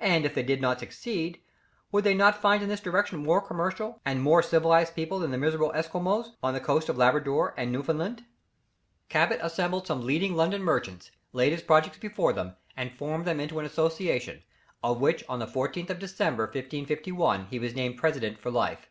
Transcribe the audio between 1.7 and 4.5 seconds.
would they not find in this direction more commercial, and more